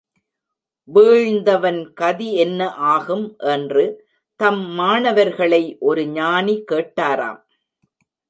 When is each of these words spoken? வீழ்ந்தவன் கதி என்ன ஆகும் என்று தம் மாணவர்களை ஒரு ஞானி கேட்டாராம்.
வீழ்ந்தவன் 0.89 1.93
கதி 1.93 2.29
என்ன 2.35 2.69
ஆகும் 2.93 3.27
என்று 3.51 3.83
தம் 4.39 4.63
மாணவர்களை 4.71 5.63
ஒரு 5.79 6.03
ஞானி 6.07 6.55
கேட்டாராம். 6.71 7.41